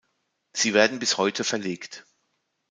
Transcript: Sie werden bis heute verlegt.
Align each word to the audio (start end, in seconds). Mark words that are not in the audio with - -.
Sie 0.53 0.73
werden 0.73 0.97
bis 0.97 1.19
heute 1.19 1.43
verlegt. 1.43 2.07